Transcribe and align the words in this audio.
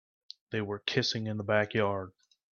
They 0.49 0.61
were 0.61 0.79
kissing 0.79 1.27
in 1.27 1.37
the 1.37 1.43
backyard. 1.43 2.11